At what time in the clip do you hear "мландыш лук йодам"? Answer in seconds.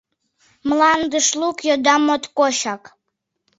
0.67-2.01